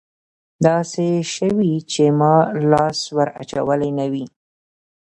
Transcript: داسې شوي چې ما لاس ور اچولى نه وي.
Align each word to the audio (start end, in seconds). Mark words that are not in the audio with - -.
داسې 0.65 1.05
شوي 1.35 1.73
چې 1.91 2.03
ما 2.19 2.35
لاس 2.71 2.99
ور 3.15 3.29
اچولى 3.41 3.89
نه 3.99 4.05
وي. 4.11 4.25